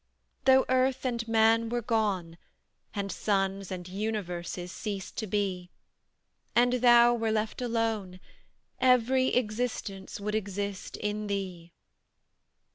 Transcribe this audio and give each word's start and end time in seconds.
Though 0.45 0.65
earth 0.67 1.05
and 1.05 1.27
man 1.27 1.69
were 1.69 1.83
gone, 1.83 2.39
And 2.95 3.11
suns 3.11 3.71
and 3.71 3.87
universes 3.87 4.71
ceased 4.71 5.15
to 5.17 5.27
be, 5.27 5.69
And 6.55 6.73
Thou 6.73 7.13
were 7.13 7.31
left 7.31 7.61
alone, 7.61 8.19
Every 8.79 9.27
existence 9.35 10.19
would 10.19 10.33
exist 10.33 10.97
in 10.97 11.27
Thee. 11.27 11.71